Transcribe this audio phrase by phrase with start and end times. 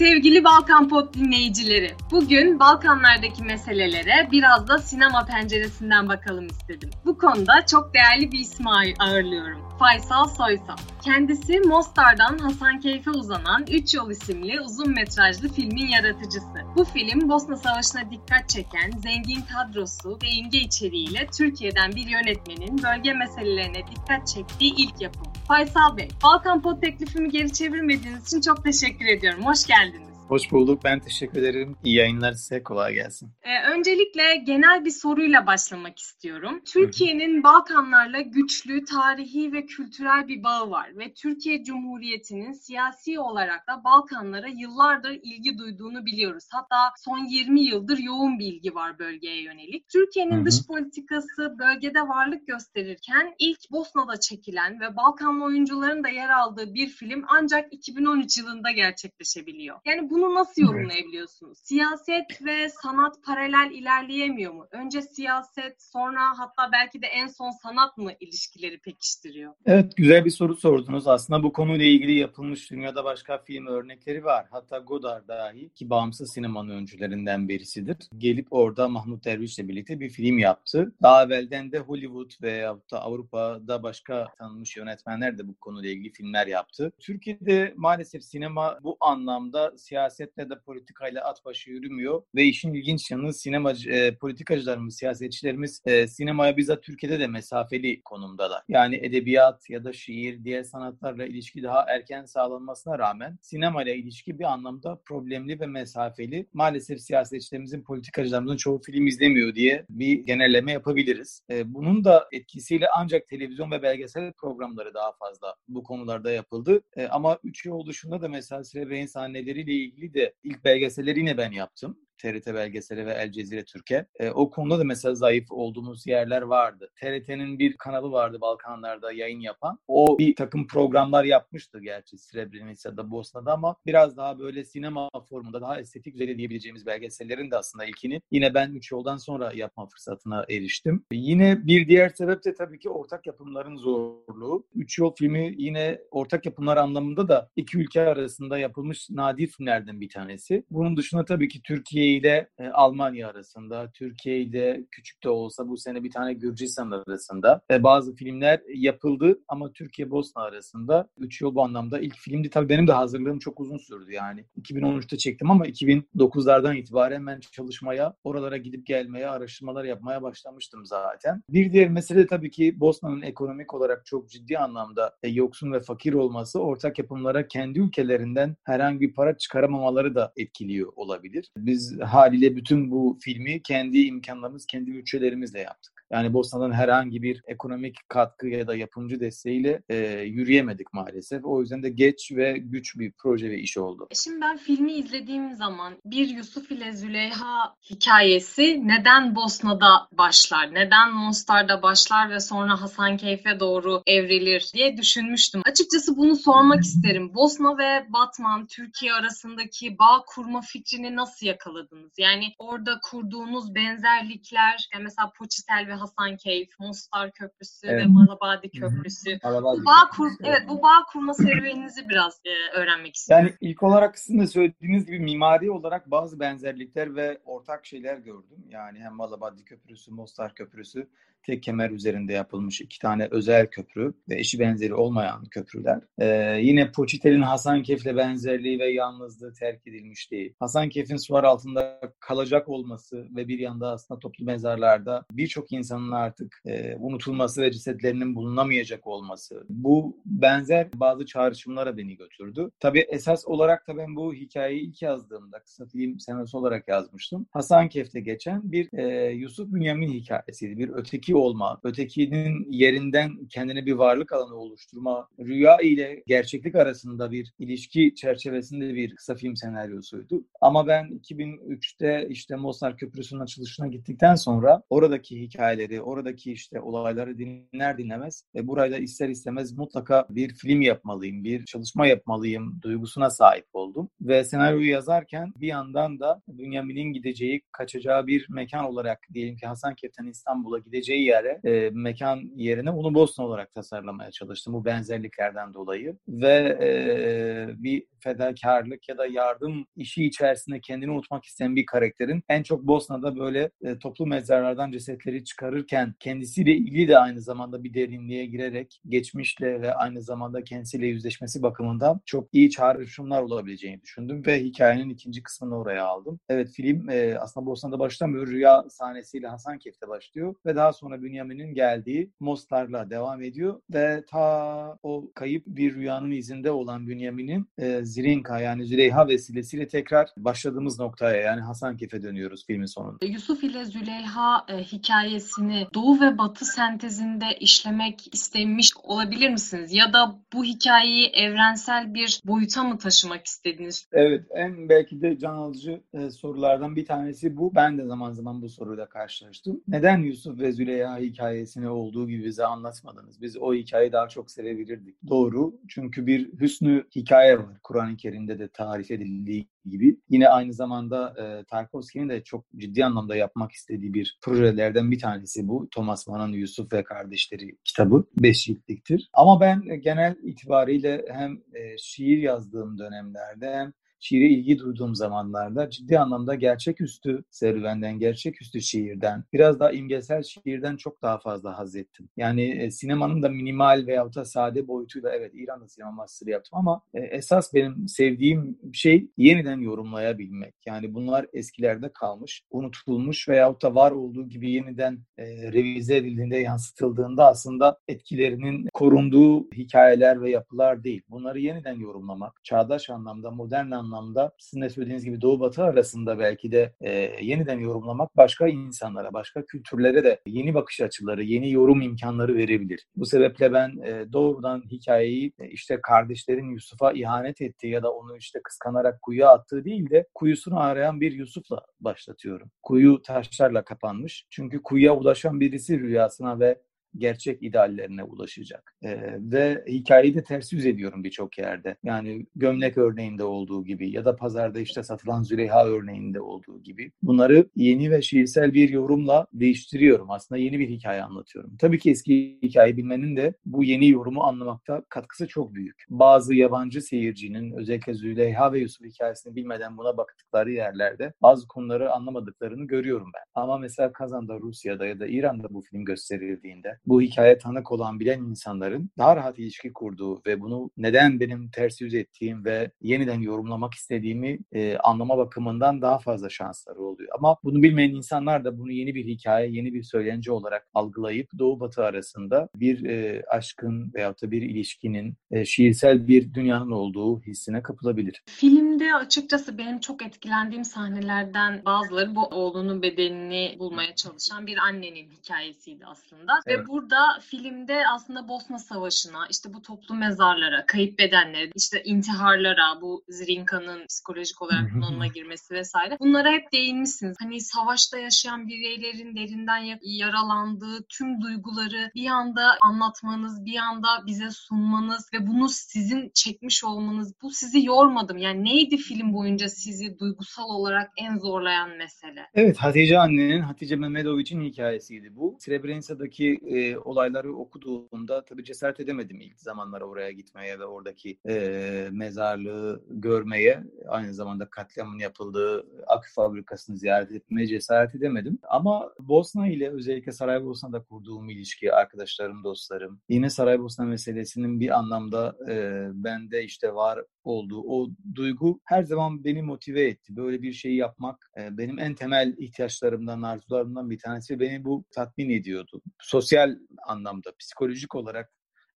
[0.00, 6.90] Sevgili Balkan Pop dinleyicileri, bugün Balkanlardaki meselelere biraz da sinema penceresinden bakalım istedim.
[7.04, 8.68] Bu konuda çok değerli bir ismi
[8.98, 9.78] ağırlıyorum.
[9.78, 10.76] Faysal Soysal.
[11.04, 16.64] Kendisi Mostar'dan Hasankeyf'e uzanan Üç Yol isimli uzun metrajlı filmin yaratıcısı.
[16.76, 23.12] Bu film Bosna Savaşı'na dikkat çeken zengin kadrosu ve imge içeriğiyle Türkiye'den bir yönetmenin bölge
[23.12, 25.32] meselelerine dikkat çektiği ilk yapım.
[25.48, 29.46] Faysal Bey, Balkan Pod teklifimi geri çevirmediğiniz için çok teşekkür ediyorum.
[29.46, 30.09] Hoş geldiniz.
[30.30, 30.80] Hoş bulduk.
[30.84, 31.76] Ben teşekkür ederim.
[31.84, 32.62] İyi yayınlar size.
[32.62, 33.30] Kolay gelsin.
[33.42, 36.60] Ee, öncelikle genel bir soruyla başlamak istiyorum.
[36.64, 43.84] Türkiye'nin Balkanlarla güçlü tarihi ve kültürel bir bağı var ve Türkiye Cumhuriyeti'nin siyasi olarak da
[43.84, 46.44] Balkanlara yıllardır ilgi duyduğunu biliyoruz.
[46.50, 49.88] Hatta son 20 yıldır yoğun bir ilgi var bölgeye yönelik.
[49.88, 56.74] Türkiye'nin dış politikası bölgede varlık gösterirken ilk Bosna'da çekilen ve Balkanlı oyuncuların da yer aldığı
[56.74, 59.80] bir film ancak 2013 yılında gerçekleşebiliyor.
[59.84, 61.58] Yani bunu bunu nasıl yorumlayabiliyorsunuz?
[61.58, 64.66] Siyaset ve sanat paralel ilerleyemiyor mu?
[64.70, 69.52] Önce siyaset, sonra hatta belki de en son sanat mı ilişkileri pekiştiriyor?
[69.66, 71.08] Evet, güzel bir soru sordunuz.
[71.08, 74.46] Aslında bu konuyla ilgili yapılmış dünyada başka film örnekleri var.
[74.50, 77.96] Hatta Godard dahi ki bağımsız sinemanın öncülerinden birisidir.
[78.18, 80.92] Gelip orada Mahmut Derviş'le birlikte bir film yaptı.
[81.02, 86.46] Daha evvelden de Hollywood veya da Avrupa'da başka tanınmış yönetmenler de bu konuyla ilgili filmler
[86.46, 86.92] yaptı.
[86.98, 93.10] Türkiye'de maalesef sinema bu anlamda siyaset siyasetle de politikayla at başı yürümüyor ve işin ilginç
[93.10, 98.62] yanı sinema e, politikacılarımız, siyasetçilerimiz e, sinemaya bizzat Türkiye'de de mesafeli konumdalar.
[98.68, 104.38] Yani edebiyat ya da şiir, diğer sanatlarla ilişki daha erken sağlanmasına rağmen sinema ile ilişki
[104.38, 106.46] bir anlamda problemli ve mesafeli.
[106.52, 111.42] Maalesef siyasetçilerimizin, politikacılarımızın çoğu film izlemiyor diye bir genelleme yapabiliriz.
[111.50, 116.82] E, bunun da etkisiyle ancak televizyon ve belgesel programları daha fazla bu konularda yapıldı.
[116.96, 121.36] E, ama üç yıl dışında da mesela Srebrenica sahneleriyle ilgili ilgili de ilk belgeselleri yine
[121.38, 121.98] ben yaptım.
[122.22, 124.06] TRT belgeseli ve El Cezire Türkiye.
[124.18, 126.90] E, o konuda da mesela zayıf olduğumuz yerler vardı.
[127.00, 129.78] TRT'nin bir kanalı vardı Balkanlarda yayın yapan.
[129.88, 135.80] O bir takım programlar yapmıştı gerçi Srebrenica'da, Bosna'da ama biraz daha böyle sinema formunda daha
[135.80, 141.04] estetik üzere diyebileceğimiz belgesellerin de aslında ilkini yine ben üç yoldan sonra yapma fırsatına eriştim.
[141.12, 144.66] Yine bir diğer sebep de tabii ki ortak yapımların zorluğu.
[144.74, 150.08] Üç yol filmi yine ortak yapımlar anlamında da iki ülke arasında yapılmış nadir filmlerden bir
[150.08, 150.64] tanesi.
[150.70, 155.76] Bunun dışında tabii ki Türkiye ile e, Almanya arasında, Türkiye ile küçük de olsa bu
[155.76, 161.62] sene bir tane Gürcistan arasında e, bazı filmler yapıldı ama Türkiye-Bosna arasında 3 yıl bu
[161.62, 162.50] anlamda ilk filmdi.
[162.50, 164.44] Tabii benim de hazırlığım çok uzun sürdü yani.
[164.60, 171.42] 2013'te çektim ama 2009'lardan itibaren ben çalışmaya, oralara gidip gelmeye, araştırmalar yapmaya başlamıştım zaten.
[171.50, 176.12] Bir diğer mesele tabii ki Bosna'nın ekonomik olarak çok ciddi anlamda e, yoksun ve fakir
[176.12, 181.50] olması ortak yapımlara kendi ülkelerinden herhangi bir para çıkaramamaları da etkiliyor olabilir.
[181.56, 185.99] Biz haliyle bütün bu filmi kendi imkanlarımız, kendi bütçelerimizle yaptık.
[186.12, 191.44] Yani Bosna'dan herhangi bir ekonomik katkı ya da yapımcı desteğiyle e, yürüyemedik maalesef.
[191.44, 194.08] O yüzden de geç ve güç bir proje ve iş oldu.
[194.24, 201.82] Şimdi ben filmi izlediğim zaman bir Yusuf ile Züleyha hikayesi neden Bosna'da başlar, neden Mostar'da
[201.82, 205.62] başlar ve sonra Hasankeyf'e doğru evrilir diye düşünmüştüm.
[205.64, 207.34] Açıkçası bunu sormak isterim.
[207.34, 212.12] Bosna ve Batman, Türkiye arasındaki bağ kurma fikrini nasıl yakaladınız?
[212.18, 218.04] Yani orada kurduğunuz benzerlikler, yani mesela Poçitel ve Hasankeyf, Mostar Köprüsü evet.
[218.04, 219.38] ve Malabadi Köprüsü.
[219.44, 223.46] Malabadi bu bağ kur evet bu bağ kurma serüveninizi biraz e, öğrenmek istiyorum.
[223.46, 228.64] Yani ilk olarak sizin de söylediğiniz gibi mimari olarak bazı benzerlikler ve ortak şeyler gördüm.
[228.68, 231.08] Yani hem Malabadi Köprüsü, Mostar Köprüsü
[231.42, 236.00] tek kemer üzerinde yapılmış iki tane özel köprü ve eşi benzeri olmayan köprüler.
[236.18, 240.54] Ee, yine Poçitel'in Hasankeyf'le benzerliği ve yalnızlığı terk edilmişliği.
[240.58, 246.96] Hasankeyf'in sular altında kalacak olması ve bir yanda aslında toplu mezarlarda birçok insanın artık e,
[246.96, 249.64] unutulması ve cesetlerinin bulunamayacak olması.
[249.68, 252.70] Bu benzer bazı çağrışımlara beni götürdü.
[252.80, 257.46] Tabii esas olarak da ben bu hikayeyi ilk yazdığımda kısa film senaryosu olarak yazmıştım.
[257.50, 260.78] Hasankeyf'te geçen bir e, Yusuf Bünyamin hikayesiydi.
[260.78, 267.30] Bir öteki öteki olma, ötekinin yerinden kendine bir varlık alanı oluşturma, rüya ile gerçeklik arasında
[267.30, 270.44] bir ilişki çerçevesinde bir kısa film senaryosuydu.
[270.60, 277.98] Ama ben 2003'te işte Mostar Köprüsü'nün açılışına gittikten sonra oradaki hikayeleri, oradaki işte olayları dinler
[277.98, 284.08] dinlemez ve burayla ister istemez mutlaka bir film yapmalıyım, bir çalışma yapmalıyım duygusuna sahip oldum.
[284.20, 290.26] Ve senaryoyu yazarken bir yandan da Bünyamin'in gideceği, kaçacağı bir mekan olarak diyelim ki Hasankeyf'ten
[290.26, 296.16] İstanbul'a gideceği geçeceği yere, e, mekan yerine onu Bosna olarak tasarlamaya çalıştım bu benzerliklerden dolayı.
[296.28, 302.62] Ve e, bir fedakarlık ya da yardım işi içerisinde kendini unutmak isteyen bir karakterin en
[302.62, 308.46] çok Bosna'da böyle e, toplu mezarlardan cesetleri çıkarırken kendisiyle ilgili de aynı zamanda bir derinliğe
[308.46, 315.10] girerek geçmişle ve aynı zamanda kendisiyle yüzleşmesi bakımından çok iyi çağrışımlar olabileceğini düşündüm ve hikayenin
[315.10, 316.40] ikinci kısmını oraya aldım.
[316.48, 318.46] Evet film e, aslında Bosna'da başlamıyor.
[318.46, 325.30] Rüya sahnesiyle Hasankeyf'te başlıyor ve daha sonra Bünyamin'in geldiği Mostar'la devam ediyor ve ta o
[325.34, 331.60] kayıp bir rüyanın izinde olan Bünyamin'in e, Zirinka yani Züleyha vesilesiyle tekrar başladığımız noktaya yani
[331.60, 333.26] Hasankeyf'e dönüyoruz filmin sonunda.
[333.26, 339.92] Yusuf ile Züleyha e, hikayesini Doğu ve Batı sentezinde işlemek istemiş olabilir misiniz?
[339.92, 344.08] Ya da bu hikayeyi evrensel bir boyuta mı taşımak istediniz?
[344.12, 347.74] Evet, en belki de can alıcı e, sorulardan bir tanesi bu.
[347.74, 349.80] Ben de zaman zaman bu soruyla karşılaştım.
[349.88, 353.40] Neden Yusuf ve Züleyha hikayesini olduğu gibi bize anlatmadınız?
[353.40, 355.16] Biz o hikayeyi daha çok sevebilirdik.
[355.28, 355.74] Doğru.
[355.88, 357.80] Çünkü bir hüsnü hikaye var.
[357.82, 360.20] Kur'an-ı Kerim'de de tarif edildiği gibi.
[360.28, 365.68] Yine aynı zamanda e, Tarkovski'nin de çok ciddi anlamda yapmak istediği bir projelerden bir tanesi
[365.68, 365.88] bu.
[365.90, 368.24] Thomas Mann'ın Yusuf ve Kardeşleri kitabı.
[368.36, 369.30] Beş ciltliktir.
[369.32, 376.18] Ama ben genel itibariyle hem e, şiir yazdığım dönemlerde hem şiire ilgi duyduğum zamanlarda ciddi
[376.18, 382.28] anlamda gerçeküstü serüvenden, gerçeküstü şiirden, biraz daha imgesel şiirden çok daha fazla haz ettim.
[382.36, 387.02] Yani e, sinemanın da minimal veyahut da sade boyutuyla evet İran'da sinema master'ı yaptım ama
[387.14, 390.74] e, esas benim sevdiğim şey yeniden yorumlayabilmek.
[390.86, 397.46] Yani bunlar eskilerde kalmış, unutulmuş veyahut da var olduğu gibi yeniden e, revize edildiğinde, yansıtıldığında
[397.46, 401.22] aslında etkilerinin korunduğu hikayeler ve yapılar değil.
[401.30, 406.38] Bunları yeniden yorumlamak, çağdaş anlamda, modern anlamda anlamda sizin de söylediğiniz gibi Doğu Batı arasında
[406.38, 407.10] belki de e,
[407.44, 413.06] yeniden yorumlamak başka insanlara, başka kültürlere de yeni bakış açıları, yeni yorum imkanları verebilir.
[413.16, 418.36] Bu sebeple ben e, doğrudan hikayeyi e, işte kardeşlerin Yusuf'a ihanet ettiği ya da onu
[418.36, 422.70] işte kıskanarak kuyuya attığı değil de kuyusunu arayan bir Yusuf'la başlatıyorum.
[422.82, 424.46] Kuyu taşlarla kapanmış.
[424.50, 426.80] Çünkü kuyuya ulaşan birisi rüyasına ve
[427.16, 428.94] gerçek ideallerine ulaşacak.
[429.02, 431.96] E, ve hikayeyi de ters yüz ediyorum birçok yerde.
[432.02, 437.12] Yani gömlek örneğinde olduğu gibi ya da pazarda işte satılan Züleyha örneğinde olduğu gibi.
[437.22, 440.30] Bunları yeni ve şiirsel bir yorumla değiştiriyorum.
[440.30, 441.76] Aslında yeni bir hikaye anlatıyorum.
[441.76, 446.04] Tabii ki eski hikaye bilmenin de bu yeni yorumu anlamakta katkısı çok büyük.
[446.10, 452.86] Bazı yabancı seyircinin özellikle Züleyha ve Yusuf hikayesini bilmeden buna baktıkları yerlerde bazı konuları anlamadıklarını
[452.86, 453.42] görüyorum ben.
[453.54, 458.38] Ama mesela Kazan'da, Rusya'da ya da İran'da bu film gösterildiğinde bu hikaye tanık olan bilen
[458.38, 463.94] insanların daha rahat ilişki kurduğu ve bunu neden benim ters yüz ettiğim ve yeniden yorumlamak
[463.94, 467.28] istediğimi e, anlama bakımından daha fazla şansları oluyor.
[467.38, 471.80] Ama bunu bilmeyen insanlar da bunu yeni bir hikaye, yeni bir söylence olarak algılayıp Doğu
[471.80, 477.82] Batı arasında bir e, aşkın veyahut da bir ilişkinin e, şiirsel bir dünyanın olduğu hissine
[477.82, 478.42] kapılabilir.
[478.46, 486.06] Filmde açıkçası benim çok etkilendiğim sahnelerden bazıları bu oğlunun bedenini bulmaya çalışan bir annenin hikayesiydi
[486.06, 486.52] aslında.
[486.66, 486.80] Evet.
[486.80, 493.24] Ve burada filmde aslında Bosna Savaşı'na, işte bu toplu mezarlara, kayıp bedenlere, işte intiharlara, bu
[493.28, 496.16] Zrinka'nın psikolojik olarak bununla girmesi vesaire.
[496.20, 497.36] Bunlara hep değinmişsiniz.
[497.40, 505.30] Hani savaşta yaşayan bireylerin derinden yaralandığı tüm duyguları bir anda anlatmanız, bir anda bize sunmanız
[505.32, 508.40] ve bunu sizin çekmiş olmanız, bu sizi yormadı mı?
[508.40, 512.46] Yani neydi film boyunca sizi duygusal olarak en zorlayan mesele?
[512.54, 515.56] Evet, Hatice annenin, Hatice Mehmedoviç'in hikayesiydi bu.
[515.60, 523.04] Srebrenica'daki e, olayları okuduğumda tabii cesaret edemedim ilk zamanlara oraya gitmeye ve oradaki e, mezarlığı
[523.08, 523.84] görmeye.
[524.08, 528.58] Aynı zamanda katliamın yapıldığı akü fabrikasını ziyaret etmeye cesaret edemedim.
[528.62, 536.06] Ama Bosna ile özellikle Saraybosna'da kurduğum ilişki, arkadaşlarım, dostlarım, yine Saraybosna meselesinin bir anlamda e,
[536.12, 540.36] bende işte var olduğu o duygu her zaman beni motive etti.
[540.36, 544.60] Böyle bir şeyi yapmak e, benim en temel ihtiyaçlarımdan, arzularımdan bir tanesi.
[544.60, 546.02] Beni bu tatmin ediyordu.
[546.20, 548.52] Sosyal anlamda, psikolojik olarak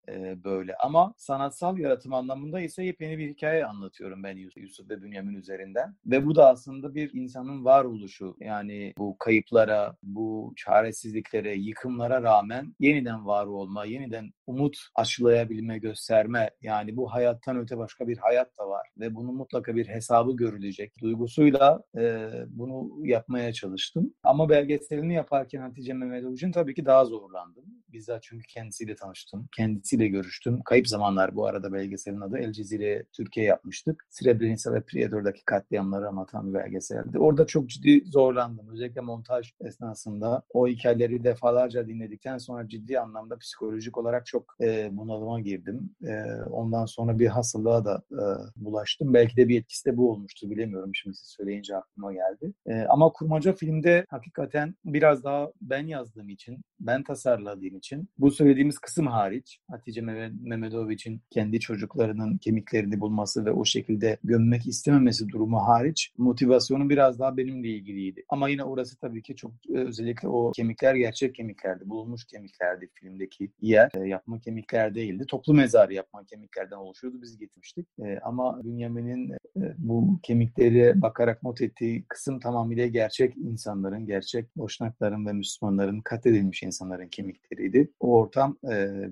[0.09, 0.75] e, böyle.
[0.75, 5.95] Ama sanatsal yaratım anlamında ise yepyeni bir hikaye anlatıyorum ben Yusuf ve Bünyamin üzerinden.
[6.05, 8.37] Ve bu da aslında bir insanın varoluşu.
[8.39, 16.49] Yani bu kayıplara, bu çaresizliklere, yıkımlara rağmen yeniden var olma, yeniden umut aşılayabilme, gösterme.
[16.61, 18.87] Yani bu hayattan öte başka bir hayat da var.
[18.99, 20.93] Ve bunun mutlaka bir hesabı görülecek.
[21.01, 24.13] Duygusuyla e, bunu yapmaya çalıştım.
[24.23, 27.65] Ama belgeselini yaparken Hatice Mehmetoviç'in tabii ki daha zorlandım.
[27.87, 29.47] Bizzat çünkü kendisiyle tanıştım.
[29.57, 30.61] Kendisi kendisiyle görüştüm.
[30.65, 32.37] Kayıp Zamanlar bu arada belgeselin adı.
[32.37, 34.05] El Cezire Türkiye yapmıştık.
[34.09, 37.19] Srebrenica ve Prijedor'daki katliamları anlatan bir belgeseldi.
[37.19, 38.69] Orada çok ciddi zorlandım.
[38.73, 45.39] Özellikle montaj esnasında o hikayeleri defalarca dinledikten sonra ciddi anlamda psikolojik olarak çok e, bunalıma
[45.39, 45.95] girdim.
[46.03, 48.23] E, ondan sonra bir hastalığa da e,
[48.55, 49.13] bulaştım.
[49.13, 52.53] Belki de bir etkisi de bu olmuştu bilemiyorum şimdi siz söyleyince aklıma geldi.
[52.65, 58.79] E, ama Kurmaca filmde hakikaten biraz daha ben yazdığım için, ben tasarladığım için bu söylediğimiz
[58.79, 66.13] kısım hariç Hatice Mehmedoviç'in kendi çocuklarının kemiklerini bulması ve o şekilde gömmek istememesi durumu hariç
[66.17, 68.23] motivasyonu biraz daha benimle ilgiliydi.
[68.29, 71.89] Ama yine orası tabii ki çok e, özellikle o kemikler gerçek kemiklerdi.
[71.89, 73.89] Bulunmuş kemiklerdi filmdeki yer.
[73.93, 75.25] E, yapma kemikler değildi.
[75.27, 77.21] Toplu mezarı yapma kemiklerden oluşuyordu.
[77.21, 77.87] Biz getirmiştik.
[77.99, 79.35] E, ama Bünyamin'in
[79.77, 87.07] bu kemiklere bakarak not ettiği kısım tamamıyla gerçek insanların, gerçek boşnakların ve Müslümanların katledilmiş insanların
[87.07, 87.91] kemikleriydi.
[87.99, 88.57] O ortam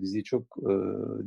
[0.02, 0.58] bizi çok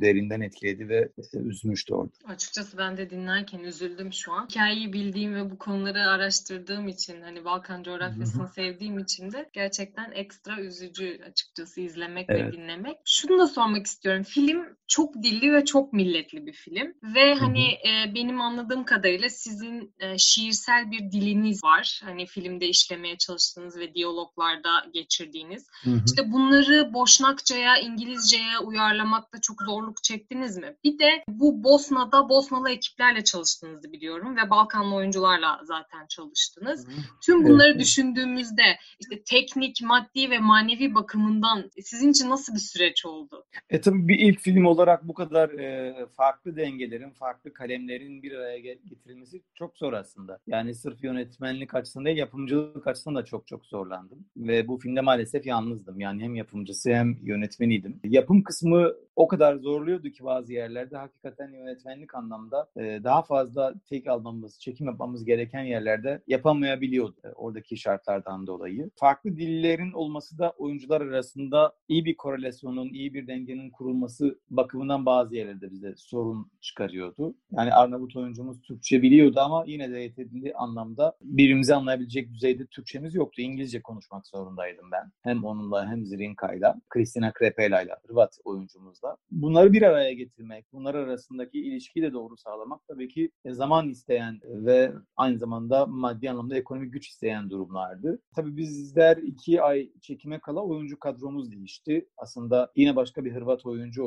[0.01, 2.11] derinden etkiledi ve üzmüştü orada.
[2.25, 4.47] Açıkçası ben de dinlerken üzüldüm şu an.
[4.47, 10.59] Hikayeyi bildiğim ve bu konuları araştırdığım için hani Balkan coğrafyasını sevdiğim için de gerçekten ekstra
[10.59, 12.53] üzücü açıkçası izlemek evet.
[12.53, 12.97] ve dinlemek.
[13.05, 14.23] Şunu da sormak istiyorum.
[14.23, 19.93] Film çok dilli ve çok milletli bir film ve hani e, benim anladığım kadarıyla sizin
[19.99, 22.01] e, şiirsel bir diliniz var.
[22.03, 25.67] Hani filmde işlemeye çalıştığınız ve diyaloglarda geçirdiğiniz.
[25.83, 26.01] Hı-hı.
[26.05, 30.75] İşte bunları Boşnakçaya, İngilizceye uyarlamakta çok zorluk çektiniz mi?
[30.83, 36.87] Bir de bu Bosna'da Bosnalı ekiplerle çalıştığınızı biliyorum ve Balkanlı oyuncularla zaten çalıştınız.
[36.87, 36.95] Hı-hı.
[37.21, 37.81] Tüm bunları evet.
[37.81, 43.45] düşündüğümüzde işte teknik, maddi ve manevi bakımından sizin için nasıl bir süreç oldu?
[43.69, 48.59] E tabii bir ilk film olarak bu kadar e, farklı dengelerin, farklı kalemlerin bir araya
[48.59, 50.39] getirilmesi çok zor aslında.
[50.47, 54.25] Yani sırf yönetmenlik açısından değil, yapımcılık açısından da çok çok zorlandım.
[54.37, 55.99] Ve bu filmde maalesef yalnızdım.
[55.99, 57.99] Yani hem yapımcısı hem yönetmeniydim.
[58.03, 64.07] Yapım kısmı o kadar zorluyordu ki bazı yerlerde hakikaten yönetmenlik anlamda e, daha fazla tek
[64.07, 68.89] almamız, çekim yapmamız gereken yerlerde yapamayabiliyordu e, oradaki şartlardan dolayı.
[68.95, 75.35] Farklı dillerin olması da oyuncular arasında iyi bir korelasyonun, iyi bir dengenin kurulması bakımından bazı
[75.35, 77.35] yerlerde bize sorun çıkarıyordu.
[77.51, 83.41] Yani Arnavut oyuncumuz Türkçe biliyordu ama yine de yeterli anlamda birbirimizi anlayabilecek düzeyde Türkçemiz yoktu.
[83.41, 85.11] İngilizce konuşmak zorundaydım ben.
[85.21, 89.17] Hem onunla hem Zirinka'yla, Kristina Krepela'yla, Hırvat oyuncumuzla.
[89.31, 94.91] Bunları bir araya getirmek, bunlar arasındaki ilişkiyi de doğru sağlamak tabii ki zaman isteyen ve
[95.17, 98.19] aynı zamanda maddi anlamda ekonomik güç isteyen durumlardı.
[98.35, 102.07] Tabii bizler iki ay çekime kala oyuncu kadromuz değişti.
[102.17, 104.03] Aslında yine başka bir Hırvat oyuncu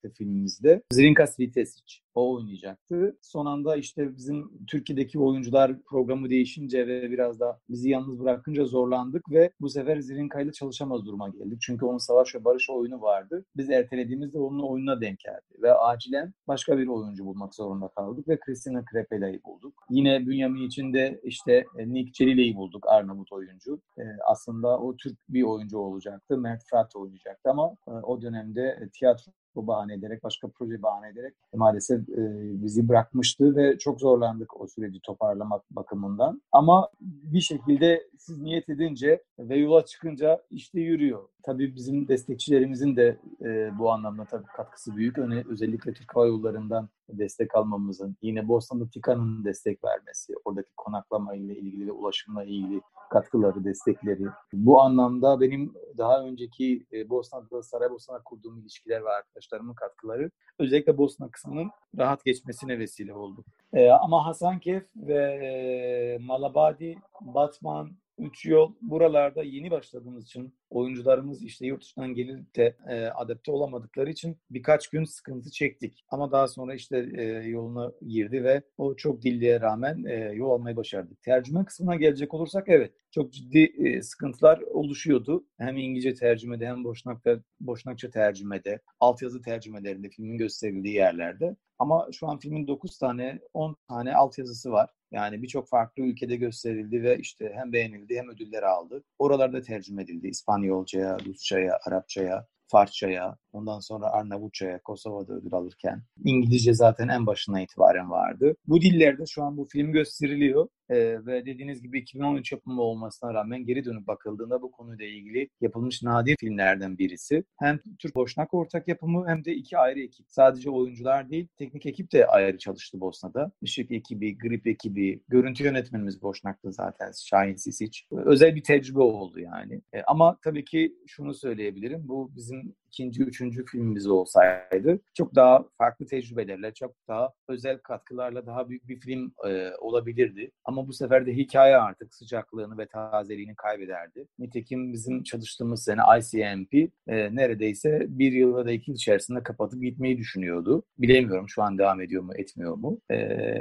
[0.00, 0.82] oynayacaktı filmimizde.
[0.92, 2.00] Zrinka Svitesic.
[2.14, 3.16] O oynayacaktı.
[3.22, 9.22] Son anda işte bizim Türkiye'deki oyuncular programı değişince ve biraz da bizi yalnız bırakınca zorlandık
[9.30, 11.58] ve bu sefer Zrinka ile çalışamaz duruma geldik.
[11.60, 13.44] Çünkü onun Savaş ve Barış oyunu vardı.
[13.56, 18.40] Biz ertelediğimizde onun oyununa denk geldi ve acilen başka bir oyuncu bulmak zorunda kaldık ve
[18.40, 19.74] Kristina Krepela'yı bulduk.
[19.90, 23.80] Yine Bünyamin içinde işte e, Nick Celile'yi bulduk Arnavut oyuncu.
[23.98, 26.38] E, aslında o Türk bir oyuncu olacaktı.
[26.38, 31.34] Mert Fırat oynayacaktı ama e, o dönemde tiyatro bu bahane ederek, başka proje bahane ederek
[31.54, 32.22] maalesef e,
[32.62, 36.42] bizi bırakmıştı ve çok zorlandık o süreci toparlamak bakımından.
[36.52, 41.28] Ama bir şekilde siz niyet edince ve yola çıkınca işte yürüyor.
[41.42, 45.18] Tabii bizim destekçilerimizin de e, bu anlamda tabii katkısı büyük.
[45.18, 51.56] Öne, özellikle Türk Hava Yolları'ndan destek almamızın, yine Bosna'da TİKA'nın destek vermesi, oradaki konaklama ile
[51.56, 54.26] ilgili ve ulaşımla ilgili katkıları, destekleri.
[54.52, 61.30] Bu anlamda benim daha önceki e, Bosna'da, Saraybosna'da kurduğum ilişkiler ve arkadaşlarımın katkıları özellikle Bosna
[61.30, 63.44] kısmının rahat geçmesine vesile oldu.
[63.72, 67.90] E, ama Hasankeyf ve e, Malabadi, Batman,
[68.20, 74.10] Üç yol buralarda yeni başladığımız için oyuncularımız işte yurt dışından gelip de e, adapte olamadıkları
[74.10, 76.04] için birkaç gün sıkıntı çektik.
[76.08, 80.76] Ama daha sonra işte e, yoluna girdi ve o çok dilliye rağmen e, yol almayı
[80.76, 81.22] başardık.
[81.22, 85.44] Tercüme kısmına gelecek olursak evet çok ciddi e, sıkıntılar oluşuyordu.
[85.58, 91.56] Hem İngilizce tercümede hem Boşnakça, Boşnakça tercümede, altyazı tercümelerinde filmin gösterildiği yerlerde.
[91.78, 94.90] Ama şu an filmin 9 tane, 10 tane altyazısı var.
[95.10, 99.04] Yani birçok farklı ülkede gösterildi ve işte hem beğenildi hem ödüller aldı.
[99.18, 100.28] Oralarda tercüme edildi.
[100.60, 106.02] İspanyolcaya, Rusçaya, Arapçaya, Farsçaya, ondan sonra Arnavutçaya, Kosova'da ödül alırken.
[106.24, 108.54] İngilizce zaten en başına itibaren vardı.
[108.66, 110.68] Bu dillerde şu an bu film gösteriliyor.
[110.90, 116.02] Ee, ve dediğiniz gibi 2013 yapımı olmasına rağmen geri dönüp bakıldığında bu konuyla ilgili yapılmış
[116.02, 117.44] nadir filmlerden birisi.
[117.56, 120.26] Hem Türk Boşnak ortak yapımı hem de iki ayrı ekip.
[120.28, 123.52] Sadece oyuncular değil, teknik ekip de ayrı çalıştı Bosna'da.
[123.62, 128.00] Işık ekibi, grip ekibi, görüntü yönetmenimiz Boşnak'ta zaten Şahin Sisic.
[128.12, 129.80] Özel bir tecrübe oldu yani.
[129.92, 132.08] E, ama tabii ki şunu söyleyebilirim.
[132.08, 138.68] Bu bizim ikinci, üçüncü filmimiz olsaydı çok daha farklı tecrübelerle, çok daha özel katkılarla daha
[138.68, 140.50] büyük bir film e, olabilirdi.
[140.64, 144.26] Ama bu sefer de hikaye artık sıcaklığını ve tazeliğini kaybederdi.
[144.38, 146.74] Nitekim bizim çalıştığımız sene ICMP
[147.08, 150.82] e, neredeyse bir yıl ya da iki yıl içerisinde kapatıp gitmeyi düşünüyordu.
[150.98, 153.00] Bilemiyorum şu an devam ediyor mu, etmiyor mu?
[153.10, 153.16] E,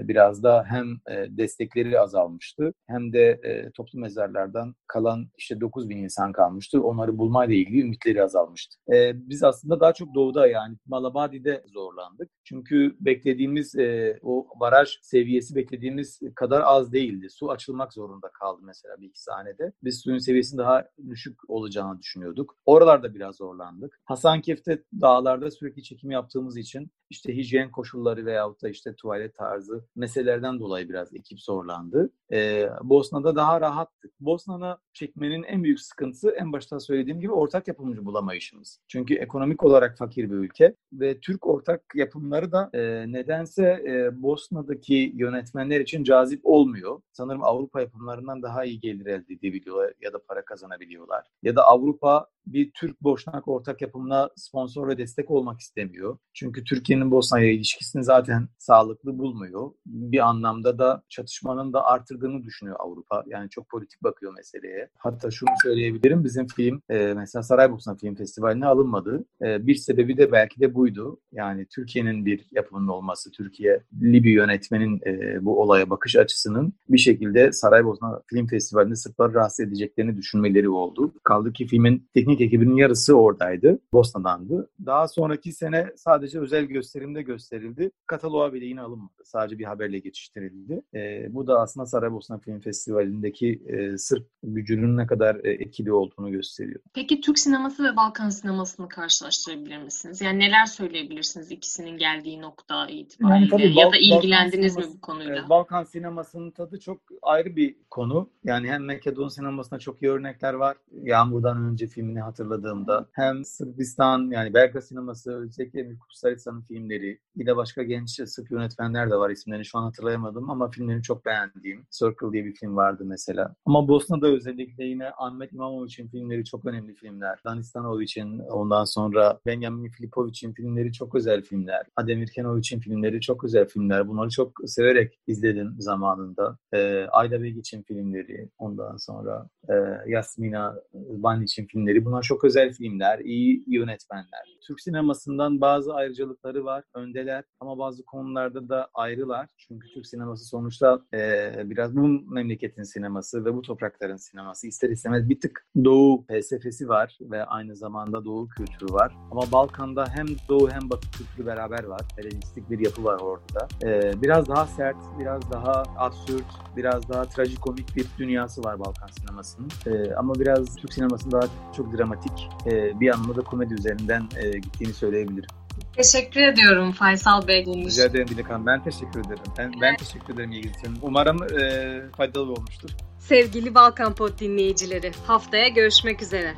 [0.08, 5.98] biraz da hem e, destekleri azalmıştı hem de e, toplu mezarlardan kalan işte 9 bin
[5.98, 6.84] insan kalmıştı.
[6.84, 8.78] Onları bulmayla ilgili ümitleri azalmıştı.
[8.94, 12.30] E, biz aslında daha çok doğuda yani Malabadi'de zorlandık.
[12.44, 17.28] Çünkü beklediğimiz e, o baraj seviyesi beklediğimiz kadar az değildi.
[17.30, 19.74] Su açılmak zorunda kaldı mesela bir iki sahnede.
[19.84, 22.56] Biz suyun seviyesinin daha düşük olacağını düşünüyorduk.
[22.66, 24.02] Oralarda biraz zorlandık.
[24.06, 30.60] Hasankeyf'te dağlarda sürekli çekim yaptığımız için işte hijyen koşulları veyahut da işte tuvalet tarzı meselelerden
[30.60, 32.10] dolayı biraz ekip zorlandı.
[32.32, 34.20] Ee, Bosna'da daha rahattık.
[34.20, 38.80] Bosna'na çekmenin en büyük sıkıntısı en başta söylediğim gibi ortak yapımcı bulamayışımız.
[38.88, 45.12] Çünkü ekonomik olarak fakir bir ülke ve Türk ortak yapımları da e, nedense e, Bosna'daki
[45.16, 47.02] yönetmenler için cazip olmuyor.
[47.12, 51.26] Sanırım Avrupa yapımlarından daha iyi gelir elde edebiliyorlar ya da para kazanabiliyorlar.
[51.44, 56.18] Ya da Avrupa bir Türk Boşnak ortak yapımına sponsor ve destek olmak istemiyor.
[56.34, 59.72] Çünkü Türkiye'nin Bosna'ya ilişkisini zaten sağlıklı bulmuyor.
[59.86, 63.24] Bir anlamda da çatışmanın da artırdığını düşünüyor Avrupa.
[63.28, 64.90] Yani çok politik bakıyor meseleye.
[64.98, 66.24] Hatta şunu söyleyebilirim.
[66.24, 69.26] Bizim film e, mesela Saraybosna Film Festivali'ne alınmadı.
[69.42, 71.20] E, bir sebebi de belki de buydu.
[71.32, 77.52] Yani Türkiye'nin bir yapımının olması, Türkiye Libya yönetmenin e, bu olaya bakış açısının bir şekilde
[77.52, 81.14] Saraybosna Film Festivali'nde Sırpları rahatsız edeceklerini düşünmeleri oldu.
[81.24, 83.80] Kaldı ki filmin teknik ekibinin yarısı oradaydı.
[83.94, 84.70] Bosna'dandı.
[84.86, 87.92] Daha sonraki sene sadece özel gösterimde gösterildi.
[88.08, 89.14] Kataloğa bile yine alınmadı.
[89.24, 90.82] Sadece bir haberle geçiştirildi.
[90.94, 96.32] E, bu da aslında Saraybosna Film Festivali'ndeki e, Sırp gücünün ne kadar e, etkili olduğunu
[96.32, 96.80] gösteriyor.
[96.94, 100.22] Peki Türk sineması ve Balkan sinemasını karşılaştırabilir misiniz?
[100.22, 103.64] Yani neler söyleyebilirsiniz ikisinin geldiği nokta itibariyle?
[103.64, 105.46] Yani ya da ilgilendiniz mi bu konuyla?
[105.46, 108.30] E, Balkan sinemasının tadı çok ayrı bir konu.
[108.44, 110.78] Yani hem Makedon sinemasında çok iyi örnekler var.
[111.04, 113.06] Yağmur'dan önce filmini hatırladığımda.
[113.12, 117.20] Hem Sırbistan yani Belgrad sineması özellikle Emir Kustarica'nın filmleri.
[117.36, 121.26] Bir de başka genç Sırp yönetmenler de var isimlerini şu an hatırlayamadım ama filmlerini çok
[121.26, 121.86] beğendiğim.
[121.92, 123.56] Circle diye bir film vardı mesela.
[123.66, 127.40] Ama Bosna'da özellikle yine Ahmet İmamovic'in filmleri çok önemli filmler.
[127.46, 131.86] Danis Stanovic'in ondan sonra Benjamin Filipovic'in filmleri çok özel filmler.
[131.96, 134.08] Ademir Kenovic'in filmleri çok özel filmler.
[134.08, 136.58] Bunları çok severek izledim zamanında.
[136.74, 139.74] Ee, Ayda Begic'in filmleri ondan sonra e,
[140.08, 142.06] Yasmina Banic'in filmleri.
[142.10, 144.58] Bunlar çok özel filmler, iyi yönetmenler.
[144.68, 149.48] Türk sinemasından bazı ayrıcalıkları var, öndeler ama bazı konularda da ayrılar.
[149.58, 154.68] Çünkü Türk sineması sonuçta e, biraz bu memleketin sineması ve bu toprakların sineması.
[154.68, 159.14] İster istemez bir tık Doğu felsefesi var ve aynı zamanda Doğu kültürü var.
[159.32, 162.02] Ama Balkan'da hem Doğu hem Batı kültürü beraber var.
[162.18, 163.68] Helenistik bir yapı var orada.
[163.84, 166.46] E, biraz daha sert, biraz daha absürt,
[166.78, 169.70] biraz daha trajikomik bir dünyası var Balkan sinemasının.
[169.86, 174.50] E, ama biraz Türk sinemasının daha çok dramatik, e, bir anlamda da komedi üzerinden e,
[174.60, 175.50] gittiğini söyleyebilirim.
[175.96, 177.66] Teşekkür ediyorum Faysal Bey.
[177.66, 178.66] Rica ederim Dilek Hanım.
[178.66, 179.44] Ben teşekkür ederim.
[179.58, 180.98] Ben, ben teşekkür ederim ilginiz için.
[181.02, 182.90] Umarım e, faydalı olmuştur.
[183.20, 186.54] Sevgili Balkan Pod dinleyicileri, haftaya görüşmek üzere.